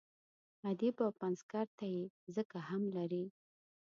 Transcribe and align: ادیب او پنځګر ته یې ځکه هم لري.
ادیب 0.69 0.95
او 1.05 1.11
پنځګر 1.21 1.65
ته 1.77 1.85
یې 1.93 2.03
ځکه 2.35 2.57
هم 2.69 2.81
لري. 2.97 3.25